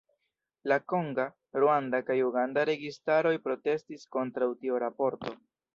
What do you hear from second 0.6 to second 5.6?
La konga, ruanda kaj uganda registaroj protestis kontraŭ tiu raporto.